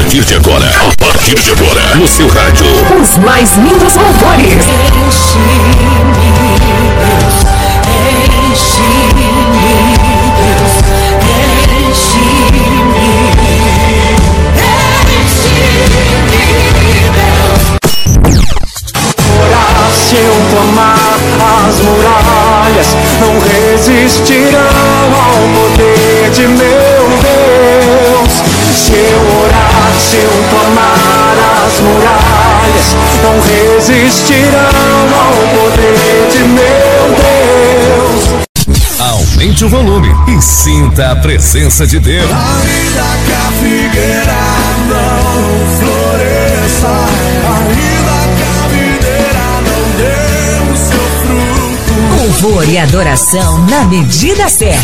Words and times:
partir 0.00 0.24
de 0.24 0.34
agora, 0.34 0.66
a 0.66 1.04
partir 1.04 1.34
de 1.34 1.50
agora, 1.50 1.94
no 1.96 2.08
seu 2.08 2.26
rádio. 2.28 2.64
Os 3.00 3.18
mais 3.18 3.54
lindos 3.56 3.94
louvores. 3.94 4.64
Se 20.08 20.16
eu 20.16 20.34
tomar 20.50 21.18
as 21.68 21.80
muralhas, 21.80 22.96
não 23.20 23.38
resistirão 23.38 24.89
se 30.10 30.16
eu 30.16 30.30
tomar 30.50 31.36
as 31.64 31.78
muralhas, 31.80 32.96
não 33.22 33.36
resistirão 33.40 35.06
ao 35.14 35.34
poder 35.54 36.28
de 36.32 36.42
meu 36.48 37.04
Deus. 37.14 38.24
Aumente 38.98 39.64
o 39.64 39.68
volume 39.68 40.08
e 40.26 40.42
sinta 40.42 41.12
a 41.12 41.16
presença 41.16 41.86
de 41.86 42.00
Deus. 42.00 42.28
Ainda 42.28 43.06
que 43.24 43.32
a 43.32 43.52
figueira 43.60 44.34
não 44.88 45.38
floresça, 45.78 46.92
ainda 47.46 48.16
que 48.36 48.42
a 48.42 48.66
videira 48.66 49.46
não 49.62 49.82
dê 49.96 50.72
o 50.72 50.76
seu 50.76 51.06
fruto. 51.22 51.94
Louvor 52.16 52.68
e 52.68 52.78
adoração 52.78 53.64
na 53.68 53.84
medida 53.84 54.48
certa. 54.48 54.80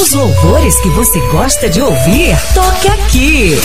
Os 0.00 0.12
louvores 0.12 0.80
que 0.80 0.88
você 0.90 1.18
gosta 1.28 1.68
de 1.68 1.82
ouvir, 1.82 2.36
toque 2.54 2.88
aqui. 2.88 3.58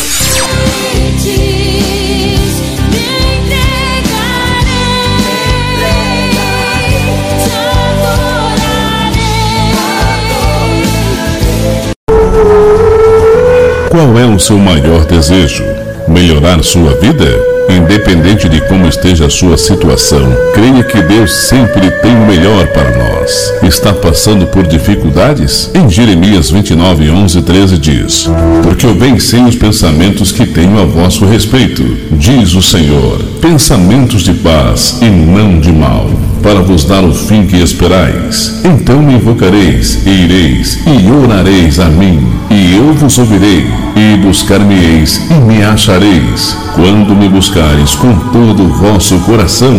Qual 13.91 14.17
é 14.17 14.25
o 14.25 14.39
seu 14.39 14.57
maior 14.57 15.05
desejo? 15.05 15.63
Melhorar 16.07 16.63
sua 16.63 16.95
vida? 16.95 17.29
Independente 17.69 18.50
de 18.50 18.61
como 18.61 18.88
esteja 18.88 19.25
a 19.28 19.30
sua 19.30 19.58
situação, 19.58 20.22
creia 20.53 20.83
que 20.83 21.02
Deus 21.02 21.31
sempre 21.31 21.89
tem 22.02 22.16
o 22.16 22.25
melhor 22.25 22.67
para 22.67 22.92
nós. 22.92 23.53
Está 23.64 23.94
passando 23.94 24.45
por 24.47 24.67
dificuldades? 24.67 25.72
Em 25.73 25.89
Jeremias 25.89 26.52
29, 26.52 27.09
11, 27.09 27.41
13 27.41 27.78
diz: 27.78 28.30
Porque 28.61 28.86
eu 28.86 28.94
bem 28.94 29.19
sei 29.19 29.44
os 29.44 29.56
pensamentos 29.56 30.31
que 30.31 30.45
tenho 30.45 30.81
a 30.81 30.86
vosso 30.86 31.25
respeito, 31.25 31.84
diz 32.11 32.53
o 32.53 32.61
Senhor, 32.61 33.19
pensamentos 33.41 34.23
de 34.23 34.34
paz 34.34 35.00
e 35.02 35.06
não 35.06 35.59
de 35.59 35.72
mal, 35.72 36.09
para 36.41 36.61
vos 36.61 36.84
dar 36.84 37.03
o 37.03 37.14
fim 37.14 37.45
que 37.45 37.61
esperais. 37.61 38.61
Então 38.64 39.02
me 39.02 39.14
invocareis, 39.14 40.06
e 40.06 40.09
ireis, 40.09 40.80
e 40.86 41.11
orareis 41.11 41.80
a 41.80 41.86
mim, 41.86 42.28
e 42.52 42.75
eu 42.75 42.94
vos 42.94 43.17
ouvirei, 43.17 43.66
e 43.95 44.17
buscar-me-eis, 44.17 45.22
e 45.30 45.34
me 45.36 45.64
achareis, 45.64 46.58
quando 46.75 47.16
me 47.16 47.30
buscareis 47.30 47.52
com 48.01 48.31
todo 48.31 48.63
o 48.63 48.73
vosso 48.73 49.19
coração. 49.19 49.71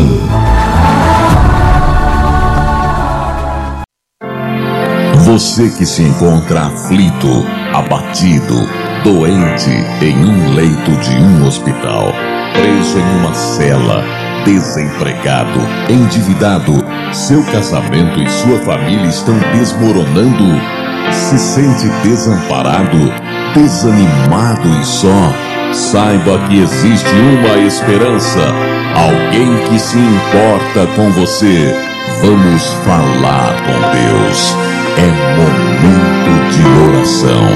Você 5.24 5.68
que 5.70 5.84
se 5.84 6.02
encontra 6.02 6.66
aflito, 6.66 7.44
abatido, 7.72 8.54
doente 9.02 9.70
em 10.00 10.24
um 10.24 10.54
leito 10.54 10.92
de 11.00 11.16
um 11.16 11.48
hospital, 11.48 12.12
preso 12.52 12.96
em 12.96 13.18
uma 13.18 13.34
cela, 13.34 14.04
desempregado, 14.44 15.58
endividado, 15.90 16.74
seu 17.12 17.42
casamento 17.46 18.20
e 18.20 18.30
sua 18.30 18.58
família 18.60 19.08
estão 19.08 19.36
desmoronando, 19.52 20.60
se 21.10 21.36
sente 21.36 21.88
desamparado, 22.04 23.12
desanimado 23.52 24.68
e 24.80 24.84
só, 24.84 25.32
saiba 25.72 26.38
que 26.48 26.60
existe 26.60 27.10
uma 27.14 27.56
esperança, 27.66 28.40
alguém 28.94 29.56
que 29.68 29.78
se 29.78 29.98
importa 29.98 30.86
com 30.94 31.10
você. 31.12 31.74
Vamos 32.22 32.62
falar 32.84 33.54
com 33.64 33.72
Deus. 33.92 34.54
É 34.96 35.08
momento 35.36 36.32
de 36.52 36.62
oração. 36.88 37.48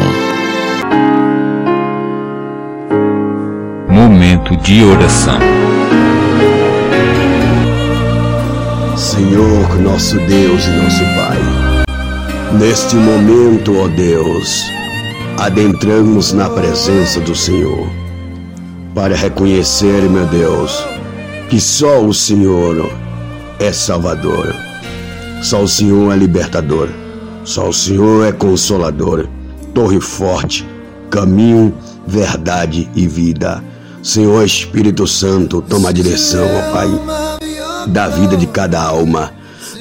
Momento 3.89 4.57
de 4.57 4.85
oração. 4.85 5.39
Senhor, 8.97 9.81
nosso 9.81 10.19
Deus 10.19 10.67
e 10.67 10.71
nosso 10.71 11.05
Pai, 11.15 11.39
neste 12.59 12.97
momento, 12.97 13.81
ó 13.81 13.89
Deus, 13.89 14.71
adentramos 15.39 16.33
na 16.33 16.51
presença 16.51 17.21
do 17.21 17.35
Senhor 17.35 17.89
para 18.93 19.15
reconhecer, 19.15 20.03
meu 20.11 20.27
Deus, 20.27 20.85
que 21.49 21.61
só 21.61 22.05
o 22.05 22.13
Senhor 22.13 22.91
é 23.61 23.73
Salvador, 23.73 24.53
só 25.41 25.63
o 25.63 25.69
Senhor 25.69 26.13
é 26.13 26.17
libertador, 26.17 26.89
só 27.45 27.69
o 27.69 27.73
Senhor 27.73 28.27
é 28.27 28.33
consolador, 28.33 29.29
torre 29.73 30.01
forte, 30.01 30.69
caminho, 31.09 31.73
verdade 32.05 32.91
e 32.97 33.07
vida. 33.07 33.63
Senhor 34.03 34.45
Espírito 34.45 35.07
Santo, 35.07 35.63
toma 35.63 35.91
a 35.91 35.93
direção, 35.93 36.45
ó 36.45 36.73
Pai 36.73 36.89
da 37.87 38.09
vida 38.09 38.37
de 38.37 38.47
cada 38.49 38.83
alma, 38.83 39.33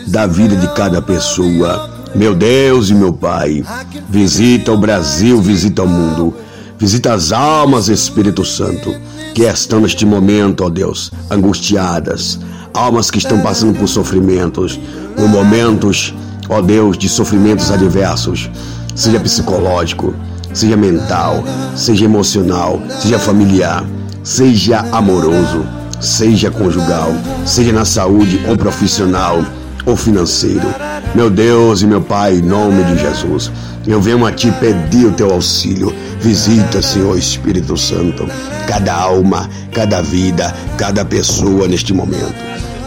da 0.08 0.28
vida 0.28 0.56
de 0.56 0.68
cada 0.76 1.02
pessoa. 1.02 1.97
Meu 2.16 2.34
Deus 2.34 2.90
e 2.90 2.94
meu 2.94 3.14
Pai, 3.14 3.64
visita 4.10 4.72
o 4.72 4.78
Brasil, 4.78 5.42
visita 5.42 5.84
o 5.84 5.88
mundo, 5.88 6.34
visita 6.78 7.14
as 7.14 7.32
almas, 7.32 7.90
Espírito 7.90 8.44
Santo, 8.44 8.94
que 9.34 9.44
estão 9.44 9.80
neste 9.80 10.06
momento, 10.06 10.64
ó 10.64 10.70
Deus, 10.70 11.12
angustiadas, 11.30 12.40
almas 12.74 13.12
que 13.12 13.18
estão 13.18 13.40
passando 13.42 13.78
por 13.78 13.88
sofrimentos, 13.88 14.80
por 15.16 15.28
momentos, 15.28 16.14
ó 16.50 16.62
Deus, 16.62 16.98
de 16.98 17.10
sofrimentos 17.10 17.72
adversos, 17.72 18.50
seja 18.96 19.20
psicológico, 19.20 20.14
seja 20.54 20.78
mental, 20.78 21.44
seja 21.76 22.06
emocional, 22.06 22.82
seja 23.02 23.20
familiar, 23.20 23.86
seja 24.24 24.80
amoroso 24.92 25.78
seja 26.00 26.52
conjugal, 26.52 27.12
seja 27.46 27.74
na 27.74 27.86
saúde 27.86 28.40
ou 28.48 28.58
profissional 28.58 29.44
ou 29.88 29.96
financeiro. 29.96 30.68
Meu 31.16 31.30
Deus 31.30 31.82
e 31.82 31.88
meu 31.88 32.02
Pai, 32.02 32.36
em 32.36 32.42
nome 32.42 32.84
de 32.84 33.00
Jesus, 33.00 33.50
eu 33.88 34.02
venho 34.02 34.26
a 34.26 34.32
Ti 34.32 34.52
pedir 34.60 35.06
o 35.06 35.14
Teu 35.14 35.32
auxílio. 35.32 35.96
Visita, 36.20 36.82
Senhor 36.82 37.18
Espírito 37.18 37.78
Santo, 37.78 38.28
cada 38.68 38.94
alma, 38.94 39.50
cada 39.72 40.02
vida, 40.02 40.54
cada 40.78 41.06
pessoa 41.06 41.68
neste 41.68 41.94
momento. 41.94 42.36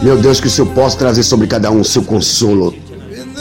Meu 0.01 0.17
Deus, 0.17 0.39
que 0.39 0.47
o 0.47 0.49
Senhor 0.49 0.67
possa 0.73 0.97
trazer 0.97 1.23
sobre 1.23 1.47
cada 1.47 1.71
um 1.71 1.81
o 1.81 1.85
seu 1.85 2.03
consolo, 2.03 2.73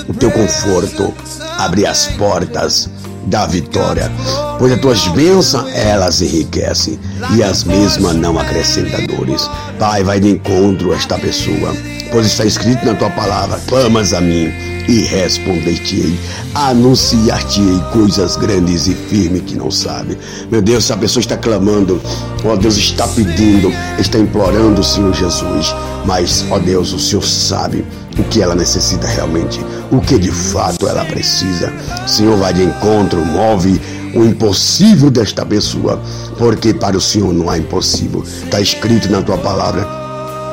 o 0.09 0.15
Teu 0.15 0.31
conforto, 0.31 1.13
abrir 1.59 1.87
as 1.87 2.07
portas 2.07 2.89
da 3.27 3.47
vitória, 3.47 4.11
pois 4.59 4.73
as 4.73 4.81
tuas 4.81 5.09
bênçãos 5.09 5.71
elas 5.75 6.23
enriquecem 6.23 6.99
e 7.37 7.43
as 7.43 7.65
mesmas 7.65 8.15
não 8.15 8.39
acrescentam 8.39 9.05
dores. 9.07 9.49
Pai, 9.81 10.05
vai 10.05 10.21
de 10.21 10.29
encontro 10.29 10.93
a 10.93 10.97
esta 10.97 11.19
pessoa, 11.19 11.75
pois 12.13 12.27
está 12.27 12.45
escrito 12.45 12.85
na 12.85 12.93
tua 12.93 13.09
palavra: 13.09 13.59
clamas 13.67 14.13
a 14.13 14.21
mim 14.21 14.53
e 14.87 15.01
responder-te-ei, 15.05 16.19
anunciar-te-ei 16.55 17.81
coisas 17.91 18.37
grandes 18.37 18.87
e 18.87 18.95
firmes 18.95 19.41
que 19.47 19.57
não 19.57 19.71
sabe. 19.71 20.19
Meu 20.51 20.61
Deus, 20.61 20.85
se 20.85 20.93
a 20.93 20.99
pessoa 20.99 21.23
está 21.23 21.35
clamando, 21.39 21.99
ó 22.45 22.57
Deus, 22.57 22.77
está 22.77 23.09
pedindo, 23.09 23.73
está 23.99 24.19
implorando 24.19 24.83
o 24.83 24.85
Senhor 24.85 25.15
Jesus, 25.15 25.75
mas, 26.05 26.45
ó 26.51 26.59
Deus, 26.59 26.93
o 26.93 26.99
Senhor 26.99 27.25
sabe 27.25 27.83
o 28.19 28.25
que 28.25 28.43
ela 28.43 28.55
necessita 28.55 29.07
realmente, 29.07 29.65
o 29.91 29.99
que 29.99 30.19
de 30.19 30.31
fato 30.31 30.87
ela 30.87 31.07
precisa. 31.07 31.73
Senhor, 32.07 32.37
vai 32.37 32.53
de 32.53 32.65
encontro, 32.65 33.25
move 33.25 33.81
o 34.15 34.25
impossível 34.25 35.11
desta 35.11 35.45
pessoa, 35.45 36.01
porque 36.39 36.75
para 36.75 36.97
o 36.97 37.01
Senhor 37.01 37.33
não 37.33 37.51
há 37.51 37.59
impossível. 37.59 38.23
Está 38.23 38.61
escrito 38.61 39.11
na 39.11 39.23
tua 39.23 39.39
palavra 39.39 39.87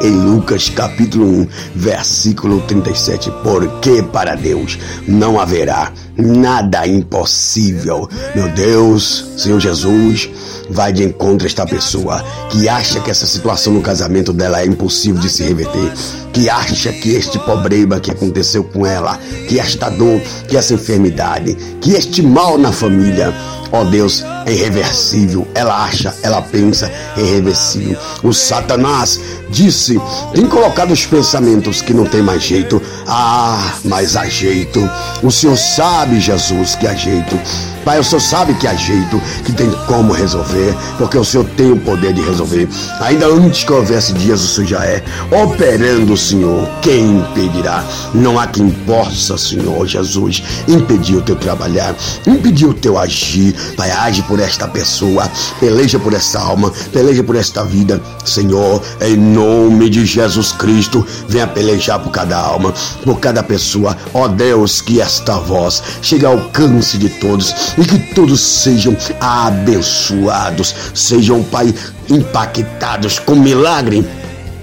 em 0.01 0.12
Lucas 0.12 0.69
capítulo 0.69 1.25
1, 1.25 1.48
versículo 1.75 2.62
37, 2.62 3.31
porque 3.44 4.04
para 4.04 4.36
Deus 4.36 4.77
não 5.07 5.39
haverá 5.39 5.92
nada 6.17 6.85
é 6.85 6.89
impossível. 6.89 8.09
Meu 8.35 8.49
Deus, 8.49 9.25
Senhor 9.37 9.59
Jesus, 9.59 10.29
vai 10.69 10.91
de 10.91 11.03
encontro 11.03 11.45
a 11.45 11.49
esta 11.49 11.65
pessoa 11.65 12.23
que 12.49 12.67
acha 12.67 12.99
que 12.99 13.09
essa 13.09 13.25
situação 13.25 13.73
no 13.73 13.81
casamento 13.81 14.33
dela 14.33 14.61
é 14.61 14.65
impossível 14.65 15.21
de 15.21 15.29
se 15.29 15.43
reverter, 15.43 15.91
que 16.33 16.49
acha 16.49 16.91
que 16.91 17.11
este 17.11 17.39
problema 17.39 17.99
que 17.99 18.11
aconteceu 18.11 18.63
com 18.63 18.85
ela, 18.85 19.17
que 19.47 19.59
esta 19.59 19.89
dor, 19.89 20.19
que 20.47 20.57
essa 20.57 20.73
enfermidade, 20.73 21.55
que 21.81 21.93
este 21.93 22.21
mal 22.21 22.57
na 22.57 22.71
família, 22.71 23.33
ó 23.71 23.83
Deus, 23.83 24.23
é 24.45 24.53
irreversível. 24.53 25.47
Ela 25.53 25.83
acha, 25.83 26.15
ela 26.21 26.41
pensa, 26.41 26.91
é 27.17 27.21
irreversível. 27.21 27.97
O 28.23 28.33
Satanás 28.33 29.19
disse: 29.49 29.99
tem 30.33 30.47
colocado 30.47 30.91
os 30.91 31.05
pensamentos 31.05 31.81
que 31.81 31.93
não 31.93 32.05
tem 32.05 32.21
mais 32.21 32.43
jeito. 32.43 32.81
Ah, 33.05 33.73
mas 33.83 34.15
há 34.15 34.25
jeito. 34.25 34.79
O 35.21 35.31
Senhor 35.31 35.57
sabe, 35.57 36.06
Jesus, 36.19 36.75
que 36.75 36.88
há 36.88 36.94
jeito. 36.94 37.39
Pai, 37.88 38.00
o 38.00 38.04
Senhor 38.04 38.19
sabe 38.19 38.54
que 38.56 38.68
há 38.68 38.75
jeito, 38.75 39.21
que 39.45 39.54
tem 39.54 39.71
como 39.88 40.12
resolver, 40.12 40.75
porque 40.98 41.18
o 41.18 41.24
Senhor 41.24 41.45
tem 41.56 41.71
o 41.71 41.80
poder 41.80 42.13
de 42.13 42.21
resolver. 42.21 42.68
Ainda 43.00 43.27
antes 43.27 43.63
que 43.63 43.71
houvesse 43.71 44.12
dias, 44.12 44.44
o 44.44 44.48
Senhor 44.48 44.68
já 44.68 44.86
é. 44.86 45.01
Operando, 45.31 46.18
Senhor, 46.18 46.68
quem 46.81 47.19
impedirá? 47.19 47.86
Não 48.13 48.38
há 48.38 48.45
quem 48.45 48.69
possa, 48.69 49.38
Senhor 49.38 49.88
Jesus, 49.88 50.44
impedir 50.68 51.15
o 51.15 51.21
teu 51.21 51.38
trabalhar, 51.38 51.95
impedir 52.25 52.65
o 52.65 52.74
teu 52.74 53.00
agir. 53.00 53.56
Pai, 53.77 53.89
age 53.89 54.21
por 54.24 54.42
esta 54.42 54.68
pessoa, 54.68 55.31
peleja 55.62 55.98
por 55.98 56.13
essa 56.13 56.42
alma, 56.42 56.74
peleja 56.92 57.24
por 57.24 57.38
esta 57.38 57.63
vida, 57.63 58.01
Senhor, 58.25 58.81
em 59.00 59.15
nome 59.15 59.89
de 59.89 60.06
Jesus 60.06 60.51
Cristo, 60.51 61.07
venha 61.30 61.48
pelejar 61.48 62.00
por 62.00 62.12
cada 62.12 62.38
alma, 62.38 62.74
por 63.06 63.18
cada 63.21 63.42
pessoa. 63.42 63.95
Ó 64.13 64.27
Deus, 64.27 64.81
que 64.81 65.00
esta 65.00 65.38
voz 65.38 65.81
chegue 66.01 66.25
ao 66.25 66.33
alcance 66.33 66.97
de 66.97 67.09
todos 67.09 67.73
e 67.77 67.85
que 67.85 67.99
todos 68.13 68.39
sejam 68.39 68.95
abençoados, 69.19 70.73
sejam, 70.94 71.44
Pai, 71.44 71.73
impactados 72.09 73.19
com 73.19 73.35
milagre 73.35 74.05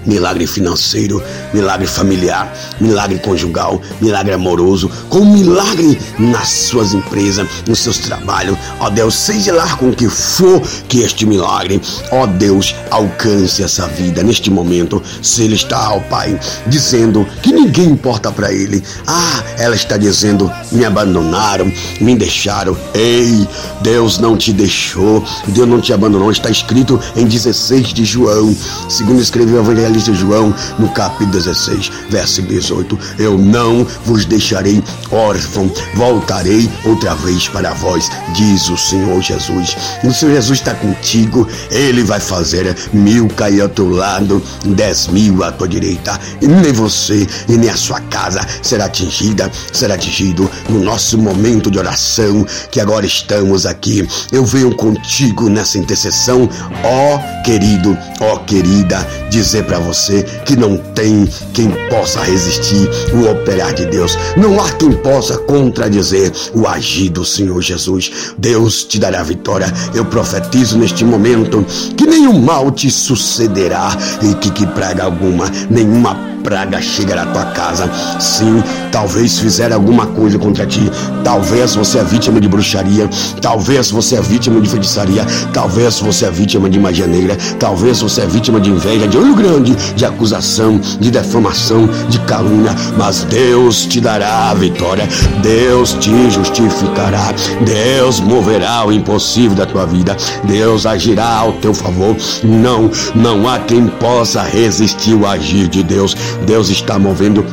milagre 0.05 0.45
financeiro, 0.47 1.21
milagre 1.53 1.87
familiar, 1.87 2.53
milagre 2.79 3.19
conjugal, 3.19 3.81
milagre 4.01 4.33
amoroso, 4.33 4.89
com 5.09 5.25
milagre 5.25 5.99
nas 6.19 6.49
suas 6.49 6.93
empresas, 6.93 7.47
nos 7.67 7.79
seus 7.79 7.97
trabalhos. 7.97 8.57
Ó 8.79 8.89
Deus, 8.89 9.15
seja 9.15 9.53
lá 9.53 9.75
com 9.77 9.91
que 9.91 10.07
for 10.09 10.61
que 10.87 11.01
este 11.01 11.25
milagre, 11.25 11.81
ó 12.11 12.25
Deus, 12.25 12.75
alcance 12.91 13.63
essa 13.63 13.87
vida 13.87 14.23
neste 14.23 14.49
momento. 14.49 15.01
Se 15.21 15.43
ele 15.43 15.55
está, 15.55 15.93
ó 15.93 15.99
Pai, 15.99 16.39
dizendo 16.67 17.25
que 17.41 17.51
ninguém 17.51 17.89
importa 17.89 18.31
para 18.31 18.51
ele. 18.51 18.83
Ah, 19.07 19.43
ela 19.57 19.75
está 19.75 19.97
dizendo: 19.97 20.51
me 20.71 20.85
abandonaram, 20.85 21.71
me 21.99 22.15
deixaram. 22.15 22.77
Ei, 22.93 23.47
Deus 23.81 24.17
não 24.17 24.37
te 24.37 24.53
deixou, 24.53 25.23
Deus 25.47 25.67
não 25.67 25.81
te 25.81 25.93
abandonou. 25.93 26.31
Está 26.31 26.49
escrito 26.49 26.99
em 27.15 27.25
16 27.25 27.93
de 27.93 28.05
João, 28.05 28.55
segundo 28.89 29.21
escreveu 29.21 29.57
o 29.57 29.63
Evangelho 29.63 29.94
evangelista 29.95 30.13
João, 30.13 30.53
no 30.77 30.89
capítulo 30.89 31.31
16, 31.31 31.91
verso 32.09 32.41
18: 32.41 32.99
Eu 33.17 33.37
não 33.37 33.85
vos 34.05 34.25
deixarei 34.25 34.83
órfão, 35.11 35.71
voltarei 35.95 36.69
outra 36.83 37.15
vez 37.15 37.47
para 37.47 37.73
vós, 37.73 38.11
diz 38.33 38.69
o 38.69 38.77
Senhor 38.77 39.21
Jesus. 39.21 39.75
O 40.03 40.13
Senhor 40.13 40.33
Jesus 40.33 40.59
está 40.59 40.73
contigo, 40.75 41.47
ele 41.71 42.03
vai 42.03 42.19
fazer 42.19 42.75
mil 42.93 43.27
cair 43.29 43.61
ao 43.61 43.69
teu 43.69 43.89
lado, 43.89 44.41
dez 44.65 45.07
mil 45.07 45.43
à 45.43 45.51
tua 45.51 45.67
direita, 45.67 46.19
e 46.41 46.47
nem 46.47 46.73
você 46.73 47.27
e 47.47 47.53
nem 47.53 47.69
a 47.69 47.77
sua 47.77 47.99
casa 48.01 48.45
será 48.61 48.85
atingida, 48.85 49.51
será 49.71 49.95
atingido 49.95 50.49
no 50.69 50.79
nosso 50.81 51.17
momento 51.17 51.71
de 51.71 51.79
oração, 51.79 52.45
que 52.69 52.79
agora 52.79 53.05
estamos 53.05 53.65
aqui. 53.65 54.07
Eu 54.31 54.45
venho 54.45 54.75
contigo 54.75 55.49
nessa 55.49 55.77
intercessão, 55.77 56.49
ó 56.83 57.43
querido, 57.43 57.97
ó 58.19 58.37
querida, 58.39 59.05
dizer 59.29 59.63
para 59.65 59.84
você 59.85 60.23
que 60.45 60.55
não 60.55 60.77
tem 60.77 61.27
quem 61.53 61.69
possa 61.89 62.21
resistir 62.21 62.89
o 63.13 63.29
operar 63.29 63.73
de 63.73 63.85
Deus. 63.85 64.17
Não 64.35 64.59
há 64.59 64.71
quem 64.71 64.91
possa 64.91 65.37
contradizer 65.37 66.31
o 66.53 66.67
agir 66.67 67.09
do 67.09 67.23
Senhor 67.23 67.61
Jesus. 67.61 68.33
Deus 68.37 68.83
te 68.83 68.99
dará 68.99 69.21
vitória. 69.21 69.71
Eu 69.93 70.03
profetizo 70.05 70.77
neste 70.77 71.05
momento 71.05 71.63
que 72.05 72.11
nenhum 72.11 72.39
mal 72.39 72.69
te 72.69 72.91
sucederá 72.91 73.89
e 74.21 74.35
que, 74.35 74.51
que 74.51 74.67
praga 74.67 75.03
alguma, 75.03 75.51
nenhuma 75.71 76.35
praga 76.45 76.79
chegará 76.79 77.23
à 77.23 77.25
tua 77.25 77.45
casa. 77.45 77.89
Sim, 78.19 78.63
talvez 78.91 79.39
fizer 79.39 79.73
alguma 79.73 80.05
coisa 80.05 80.37
contra 80.37 80.63
ti. 80.67 80.91
Talvez 81.23 81.73
você 81.73 81.97
é 81.97 82.03
vítima 82.03 82.39
de 82.39 82.47
bruxaria. 82.47 83.09
Talvez 83.41 83.89
você 83.89 84.17
é 84.17 84.21
vítima 84.21 84.61
de 84.61 84.69
feitiçaria. 84.69 85.25
Talvez 85.51 85.99
você 85.99 86.27
é 86.27 86.31
vítima 86.31 86.69
de 86.69 86.79
magia 86.79 87.07
negra. 87.07 87.35
Talvez 87.59 87.99
você 87.99 88.21
é 88.21 88.27
vítima 88.27 88.59
de 88.59 88.69
inveja, 88.69 89.07
de 89.07 89.17
olho 89.17 89.33
grande, 89.33 89.75
de 89.95 90.05
acusação, 90.05 90.79
de 90.99 91.09
defamação, 91.09 91.89
de 92.09 92.19
calúnia. 92.19 92.75
Mas 92.95 93.23
Deus 93.23 93.83
te 93.87 93.99
dará 93.99 94.51
a 94.51 94.53
vitória. 94.53 95.07
Deus 95.41 95.93
te 95.93 96.29
justificará. 96.29 97.33
Deus 97.65 98.19
moverá 98.19 98.85
o 98.85 98.91
impossível 98.91 99.57
da 99.57 99.65
tua 99.65 99.87
vida. 99.87 100.15
Deus 100.43 100.85
agirá 100.85 101.37
ao 101.37 101.53
teu 101.53 101.73
favor. 101.73 101.94
Não, 102.43 102.91
não 103.15 103.47
há 103.47 103.59
quem 103.59 103.87
possa 103.87 104.41
resistir 104.43 105.13
o 105.13 105.25
agir 105.25 105.67
de 105.67 105.81
Deus. 105.83 106.15
Deus 106.45 106.69
está 106.69 106.99
movendo 106.99 107.45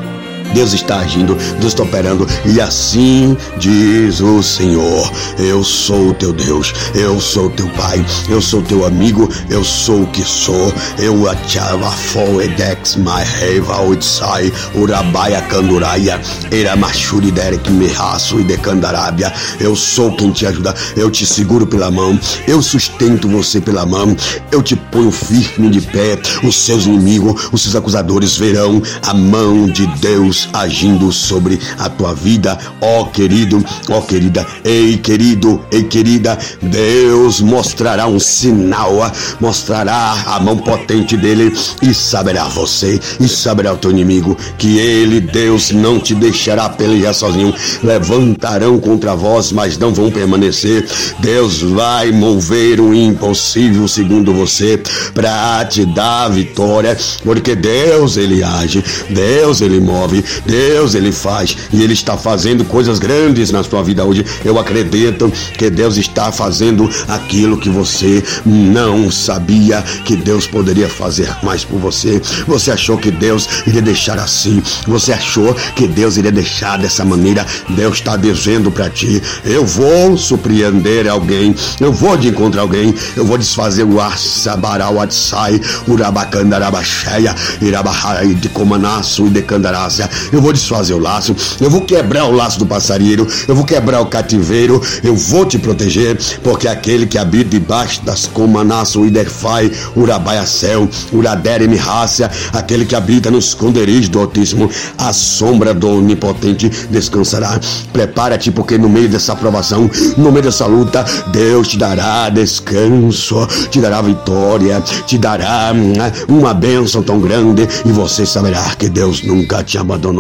Deus 0.52 0.72
está 0.72 0.98
agindo, 0.98 1.34
Deus 1.58 1.72
está 1.72 1.82
operando, 1.82 2.26
e 2.44 2.60
assim 2.60 3.36
diz 3.58 4.20
o 4.20 4.42
Senhor: 4.42 5.10
Eu 5.38 5.64
sou 5.64 6.10
o 6.10 6.14
teu 6.14 6.32
Deus, 6.32 6.72
eu 6.94 7.20
sou 7.20 7.46
o 7.46 7.50
teu 7.50 7.68
Pai, 7.70 8.04
eu 8.28 8.40
sou 8.40 8.60
o 8.60 8.62
teu 8.62 8.84
amigo, 8.84 9.28
eu 9.48 9.64
sou 9.64 10.02
o 10.02 10.06
que 10.08 10.22
sou. 10.22 10.72
Eu 10.98 11.28
achava 11.28 11.90
foedex 11.90 12.96
my 12.96 13.22
reva 13.24 13.82
utsai, 13.82 14.52
urabaia 14.74 15.40
canduraia, 15.42 16.20
era 16.50 16.76
machuri 16.76 17.30
derek 17.30 17.70
merraço 17.70 18.38
e 18.40 18.44
decandarábia. 18.44 19.32
Eu 19.58 19.74
sou 19.74 20.14
quem 20.16 20.30
te 20.30 20.46
ajuda, 20.46 20.74
eu 20.96 21.10
te 21.10 21.24
seguro 21.24 21.66
pela 21.66 21.90
mão, 21.90 22.18
eu 22.46 22.60
sustento 22.60 23.28
você 23.28 23.60
pela 23.60 23.86
mão, 23.86 24.14
eu 24.50 24.62
te 24.62 24.76
ponho 24.76 25.10
firme 25.10 25.70
de 25.70 25.80
pé. 25.80 26.18
Os 26.42 26.56
seus 26.56 26.84
inimigos, 26.84 27.48
os 27.52 27.62
seus 27.62 27.74
acusadores 27.74 28.36
verão 28.36 28.82
a 29.02 29.14
mão 29.14 29.66
de 29.66 29.86
Deus 29.98 30.41
agindo 30.52 31.12
sobre 31.12 31.58
a 31.78 31.88
tua 31.88 32.14
vida, 32.14 32.58
ó 32.80 33.04
querido, 33.04 33.64
ó 33.90 34.00
querida, 34.00 34.46
ei 34.64 34.96
querido, 34.96 35.60
ei 35.70 35.84
querida, 35.84 36.38
Deus 36.60 37.40
mostrará 37.40 38.06
um 38.06 38.18
sinal, 38.18 38.92
mostrará 39.40 40.24
a 40.26 40.40
mão 40.40 40.56
potente 40.56 41.16
dele 41.16 41.52
e 41.80 41.92
saberá 41.94 42.44
você 42.44 43.00
e 43.20 43.28
saberá 43.28 43.72
o 43.72 43.76
teu 43.76 43.90
inimigo 43.90 44.36
que 44.58 44.78
ele, 44.78 45.20
Deus, 45.20 45.70
não 45.70 45.98
te 45.98 46.14
deixará 46.14 46.68
pelejar 46.68 47.14
sozinho. 47.14 47.54
Levantarão 47.82 48.78
contra 48.78 49.14
vós, 49.14 49.52
mas 49.52 49.78
não 49.78 49.92
vão 49.92 50.10
permanecer. 50.10 50.86
Deus 51.18 51.62
vai 51.62 52.12
mover 52.12 52.80
o 52.80 52.94
impossível 52.94 53.86
segundo 53.88 54.32
você 54.32 54.80
para 55.14 55.64
te 55.64 55.84
dar 55.84 56.28
vitória, 56.28 56.96
porque 57.24 57.54
Deus 57.54 58.16
ele 58.16 58.42
age, 58.42 58.84
Deus 59.10 59.60
ele 59.60 59.80
move, 59.80 60.24
Deus 60.46 60.94
ele 60.94 61.12
faz 61.12 61.56
e 61.72 61.82
ele 61.82 61.92
está 61.92 62.16
fazendo 62.16 62.64
coisas 62.64 62.98
grandes 62.98 63.50
na 63.50 63.62
sua 63.62 63.82
vida 63.82 64.04
hoje. 64.04 64.24
Eu 64.44 64.58
acredito 64.58 65.32
que 65.56 65.70
Deus 65.70 65.96
está 65.96 66.30
fazendo 66.32 66.88
aquilo 67.08 67.58
que 67.58 67.68
você 67.68 68.22
não 68.44 69.10
sabia 69.10 69.82
que 70.04 70.16
Deus 70.16 70.46
poderia 70.46 70.88
fazer 70.88 71.34
mais 71.42 71.64
por 71.64 71.78
você. 71.78 72.20
Você 72.46 72.70
achou 72.70 72.96
que 72.98 73.10
Deus 73.10 73.48
iria 73.66 73.82
deixar 73.82 74.18
assim? 74.18 74.62
Você 74.86 75.12
achou 75.12 75.54
que 75.76 75.86
Deus 75.86 76.16
iria 76.16 76.32
deixar 76.32 76.78
dessa 76.78 77.04
maneira? 77.04 77.46
Deus 77.70 77.98
está 77.98 78.16
dizendo 78.16 78.70
para 78.70 78.90
ti: 78.90 79.22
eu 79.44 79.64
vou 79.64 80.16
surpreender 80.16 81.08
alguém, 81.08 81.54
eu 81.80 81.92
vou 81.92 82.16
de 82.16 82.28
encontrar 82.28 82.62
alguém, 82.62 82.94
eu 83.16 83.24
vou 83.24 83.38
desfazer 83.38 83.84
o 83.84 84.00
Assabarau 84.00 85.00
Atsai, 85.00 85.60
Urabacandarabasheia, 85.86 87.34
Irabahai 87.60 88.34
de 88.34 88.48
Comanaço 88.48 89.26
e 89.26 89.30
de 89.30 89.42
Candarácia 89.42 90.08
eu 90.30 90.40
vou 90.40 90.52
desfazer 90.52 90.94
o 90.94 90.98
laço, 90.98 91.34
eu 91.60 91.70
vou 91.70 91.80
quebrar 91.80 92.26
o 92.26 92.32
laço 92.32 92.58
do 92.58 92.66
passarinheiro, 92.66 93.26
eu 93.48 93.54
vou 93.54 93.64
quebrar 93.64 94.00
o 94.00 94.06
cativeiro, 94.06 94.80
eu 95.02 95.16
vou 95.16 95.44
te 95.44 95.58
proteger, 95.58 96.18
porque 96.42 96.68
aquele 96.68 97.06
que 97.06 97.18
habita 97.18 97.50
debaixo 97.50 98.02
das 98.04 98.26
comanaço, 98.26 99.04
Iderfai, 99.04 99.70
Urabaia 99.96 100.46
céu, 100.46 100.88
Uradere 101.12 101.66
Mirácia, 101.68 102.30
aquele 102.52 102.84
que 102.84 102.94
habita 102.94 103.30
no 103.30 103.38
esconderijo 103.38 104.10
do 104.10 104.20
Altíssimo, 104.20 104.70
a 104.98 105.12
sombra 105.12 105.72
do 105.74 105.88
Onipotente 105.88 106.68
descansará. 106.90 107.58
Prepara-te, 107.92 108.50
porque 108.50 108.78
no 108.78 108.88
meio 108.88 109.08
dessa 109.08 109.32
aprovação, 109.32 109.90
no 110.16 110.30
meio 110.30 110.44
dessa 110.44 110.66
luta, 110.66 111.04
Deus 111.32 111.68
te 111.68 111.78
dará 111.78 112.28
descanso, 112.28 113.46
te 113.70 113.80
dará 113.80 114.02
vitória, 114.02 114.80
te 115.06 115.18
dará 115.18 115.72
hum, 115.74 115.92
uma 116.28 116.54
bênção 116.54 117.02
tão 117.02 117.20
grande 117.20 117.68
e 117.84 117.92
você 117.92 118.26
saberá 118.26 118.74
que 118.76 118.88
Deus 118.88 119.22
nunca 119.22 119.62
te 119.62 119.78
abandonou. 119.78 120.11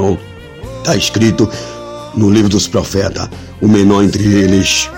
Está 0.78 0.96
escrito 0.96 1.48
no 2.14 2.30
livro 2.30 2.48
dos 2.48 2.66
profetas, 2.66 3.28
o 3.60 3.68
menor 3.68 4.04
entre 4.04 4.24
eles, 4.24 4.90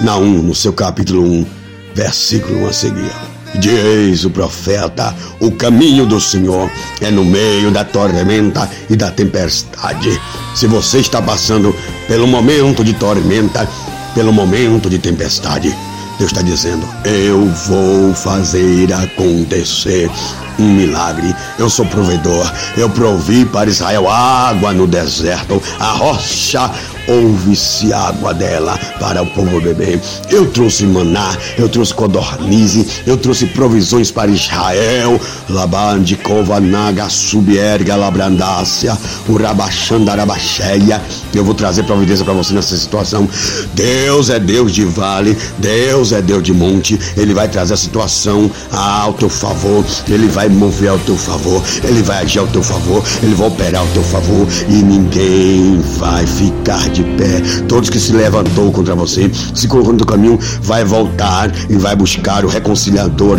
Naum, 0.00 0.42
no 0.42 0.54
seu 0.54 0.72
capítulo 0.72 1.22
1, 1.22 1.46
versículo 1.94 2.64
1 2.64 2.66
a 2.68 2.72
seguir. 2.72 3.12
Diz 3.56 4.24
o 4.24 4.30
profeta: 4.30 5.14
o 5.40 5.50
caminho 5.50 6.06
do 6.06 6.20
Senhor 6.20 6.70
é 7.00 7.10
no 7.10 7.24
meio 7.24 7.70
da 7.70 7.84
tormenta 7.84 8.68
e 8.88 8.96
da 8.96 9.10
tempestade. 9.10 10.20
Se 10.54 10.66
você 10.66 10.98
está 10.98 11.20
passando 11.20 11.74
pelo 12.06 12.26
momento 12.26 12.84
de 12.84 12.94
tormenta, 12.94 13.68
pelo 14.14 14.32
momento 14.32 14.88
de 14.88 14.98
tempestade, 14.98 15.74
Deus 16.18 16.32
está 16.32 16.42
dizendo: 16.42 16.86
Eu 17.04 17.46
vou 17.66 18.14
fazer 18.14 18.92
acontecer 18.92 20.10
um 20.58 20.74
milagre. 20.74 21.34
Eu 21.58 21.70
sou 21.70 21.86
provedor. 21.86 22.50
Eu 22.76 22.90
provi 22.90 23.44
para 23.44 23.70
Israel 23.70 24.08
água 24.08 24.72
no 24.72 24.86
deserto, 24.86 25.62
a 25.78 25.92
rocha 25.92 26.70
ouve-se 27.08 27.92
água 27.92 28.34
dela 28.34 28.78
para 29.00 29.22
o 29.22 29.26
povo 29.26 29.60
beber. 29.60 30.00
Eu 30.30 30.50
trouxe 30.50 30.84
maná, 30.84 31.36
eu 31.56 31.68
trouxe 31.68 31.94
codornize, 31.94 32.86
eu 33.06 33.16
trouxe 33.16 33.46
provisões 33.46 34.10
para 34.10 34.30
Israel. 34.30 35.18
Labande, 35.48 36.16
Kovanaga, 36.16 37.08
Subierga, 37.08 37.96
Labrandácia, 37.96 38.96
Urabachandarabacheia. 39.28 41.00
Eu 41.34 41.44
vou 41.44 41.54
trazer 41.54 41.84
providência 41.84 42.24
para 42.24 42.34
você 42.34 42.52
nessa 42.52 42.76
situação. 42.76 43.28
Deus 43.74 44.30
é 44.30 44.38
Deus 44.38 44.72
de 44.72 44.84
vale, 44.84 45.36
Deus 45.58 46.12
é 46.12 46.20
Deus 46.20 46.42
de 46.42 46.52
monte. 46.52 46.98
Ele 47.16 47.32
vai 47.32 47.48
trazer 47.48 47.74
a 47.74 47.76
situação 47.76 48.50
ao 48.70 49.12
teu 49.14 49.28
favor, 49.28 49.84
ele 50.08 50.28
vai 50.28 50.48
mover 50.48 50.90
ao 50.90 50.98
teu 50.98 51.16
favor, 51.16 51.62
ele 51.82 52.02
vai 52.02 52.22
agir 52.22 52.38
ao 52.40 52.46
teu 52.48 52.62
favor, 52.62 53.02
ele 53.22 53.34
vai 53.34 53.48
operar 53.48 53.80
ao 53.80 53.88
teu 53.88 54.02
favor 54.02 54.46
e 54.68 54.72
ninguém 54.72 55.80
vai 55.98 56.26
ficar 56.26 56.88
de 56.90 56.97
de 56.98 57.04
pé. 57.16 57.40
Todos 57.68 57.90
que 57.90 57.98
se 57.98 58.12
levantou 58.12 58.70
contra 58.72 58.94
você, 58.94 59.30
se 59.54 59.68
colocou 59.68 59.92
no 59.92 60.04
caminho, 60.04 60.38
vai 60.60 60.84
voltar 60.84 61.50
e 61.68 61.76
vai 61.76 61.94
buscar 61.94 62.44
o 62.44 62.48
reconciliador, 62.48 63.38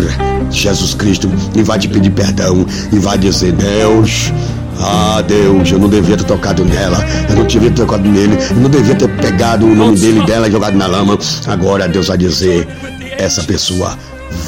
Jesus 0.50 0.94
Cristo, 0.94 1.30
e 1.56 1.62
vai 1.62 1.78
te 1.78 1.88
pedir 1.88 2.12
perdão 2.12 2.66
e 2.92 2.98
vai 2.98 3.18
dizer: 3.18 3.52
Deus. 3.54 4.32
Ah, 4.82 5.22
Deus, 5.28 5.70
eu 5.70 5.78
não 5.78 5.90
devia 5.90 6.16
ter 6.16 6.24
tocado 6.24 6.64
nela, 6.64 7.04
eu 7.30 7.36
não 7.36 7.46
devia 7.46 7.70
ter 7.70 7.82
tocado 7.82 8.08
nele, 8.08 8.38
eu 8.50 8.56
não 8.56 8.70
devia 8.70 8.96
ter 8.96 9.10
pegado 9.18 9.66
o 9.66 9.76
nome 9.76 10.00
dele 10.00 10.26
dela 10.26 10.48
e 10.48 10.52
jogado 10.52 10.78
na 10.78 10.88
lama. 10.88 11.20
Agora 11.46 11.86
Deus 11.86 12.08
vai 12.08 12.18
dizer: 12.18 12.66
essa 13.18 13.44
pessoa 13.44 13.98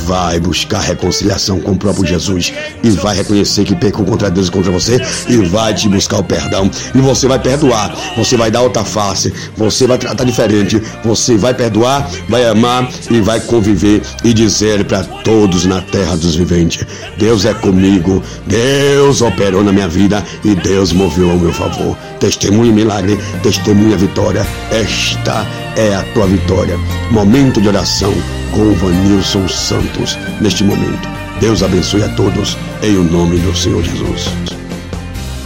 vai 0.06 0.40
buscar 0.40 0.80
reconciliação 0.80 1.60
com 1.60 1.72
o 1.72 1.78
próprio 1.78 2.06
Jesus 2.06 2.54
e 2.84 2.90
vai 2.92 3.16
reconhecer 3.16 3.64
que 3.64 3.76
pecou 3.76 4.06
contra 4.06 4.30
Deus 4.30 4.48
e 4.48 4.52
contra 4.52 4.72
você 4.72 5.02
e 5.28 5.38
vai 5.38 5.74
te 5.74 5.88
buscar 5.88 6.20
o 6.20 6.24
perdão 6.24 6.70
e 6.94 7.00
você 7.00 7.28
vai 7.28 7.40
perdoar, 7.40 7.96
você 8.18 8.38
vai 8.38 8.52
dar 8.52 8.62
outra 8.62 8.84
face, 8.84 9.34
você 9.56 9.88
vai 9.88 9.98
tratar 9.98 10.24
diferente, 10.24 10.82
você 11.04 11.38
vai 11.38 11.54
perdoar, 11.54 12.10
vai 12.28 12.46
amar 12.46 12.90
e 13.10 13.22
vai 13.22 13.40
conviver 13.40 14.02
e 14.24 14.34
dizer 14.34 14.86
para 14.86 15.04
todos 15.04 15.66
na 15.66 15.82
terra 15.82 16.16
dos 16.16 16.36
viventes: 16.36 16.86
Deus 17.18 17.46
é 17.46 17.54
comigo, 17.54 18.24
Deus 18.46 19.22
operou 19.22 19.64
na 19.64 19.72
minha 19.72 19.88
vida 19.88 20.24
e 20.44 20.56
Deus 20.56 20.92
moveu 20.92 21.32
ao 21.32 21.38
meu 21.38 21.54
favor. 21.54 21.98
Testemunha 22.20 22.72
milagre, 22.72 23.20
testemunha 23.42 23.98
vitória. 23.98 24.46
Esta 24.72 25.46
é 25.76 25.96
a 25.96 26.04
tua 26.14 26.28
vitória. 26.28 26.78
Momento 27.12 27.62
de 27.62 27.68
oração 27.68 28.14
com 28.52 28.62
o 28.62 28.76
Vanilson 28.76 29.48
Santos 29.48 30.18
neste 30.42 30.64
momento. 30.64 31.08
Deus 31.40 31.64
abençoe 31.64 32.04
a 32.04 32.10
todos 32.10 32.58
em 32.84 32.98
o 32.98 33.04
nome 33.04 33.40
do 33.40 33.56
Senhor 33.56 33.84
Jesus. 33.84 34.26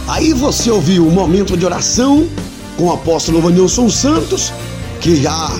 Aí 0.08 0.32
você 0.32 0.70
ouviu 0.70 1.06
o 1.06 1.10
momento 1.10 1.56
de 1.56 1.64
oração 1.64 2.28
com 2.76 2.84
o 2.84 2.92
apóstolo 2.92 3.40
Vanilson 3.40 3.88
Santos, 3.88 4.52
que 5.00 5.20
já 5.22 5.50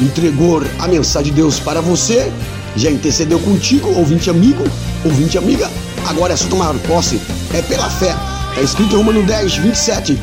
entregou 0.00 0.62
a 0.78 0.88
mensagem 0.88 1.32
de 1.32 1.40
Deus 1.40 1.58
para 1.60 1.80
você, 1.80 2.30
já 2.76 2.90
intercedeu 2.90 3.38
contigo, 3.38 3.88
ouvinte 3.96 4.30
amigo, 4.30 4.64
ouvinte 5.04 5.38
amiga. 5.38 5.70
Agora 6.06 6.32
é 6.32 6.36
só 6.36 6.48
tomar 6.48 6.74
posse, 6.86 7.20
é 7.54 7.62
pela 7.62 7.88
fé. 7.88 8.14
É 8.56 8.62
escrito 8.62 8.94
em 8.94 8.98
Romano 8.98 9.22
10, 9.22 9.56
27. 9.56 10.18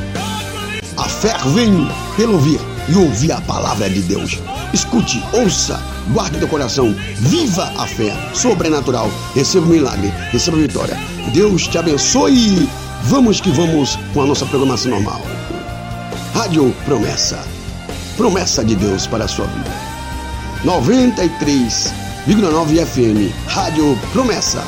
A 0.97 1.03
fé 1.03 1.35
vem 1.53 1.87
pelo 2.17 2.33
ouvir 2.33 2.59
e 2.89 2.95
ouvir 2.95 3.31
a 3.31 3.41
palavra 3.41 3.89
de 3.89 4.01
Deus. 4.01 4.39
Escute, 4.73 5.23
ouça, 5.33 5.81
guarde 6.11 6.39
teu 6.39 6.47
coração, 6.47 6.95
viva 7.15 7.71
a 7.77 7.85
fé 7.85 8.15
sobrenatural, 8.33 9.11
receba 9.35 9.65
o 9.65 9.69
milagre, 9.69 10.13
receba 10.31 10.57
a 10.57 10.61
vitória. 10.61 10.97
Deus 11.33 11.67
te 11.67 11.77
abençoe. 11.77 12.69
Vamos 13.03 13.39
que 13.39 13.51
vamos 13.51 13.97
com 14.13 14.21
a 14.21 14.25
nossa 14.25 14.45
programação 14.45 14.91
normal. 14.91 15.21
Rádio 16.33 16.73
Promessa. 16.85 17.39
Promessa 18.15 18.63
de 18.63 18.75
Deus 18.75 19.07
para 19.07 19.25
a 19.25 19.27
sua 19.27 19.45
vida. 19.45 19.71
93,9 20.65 22.85
FM. 22.85 23.31
Rádio 23.47 23.97
Promessa. 24.11 24.63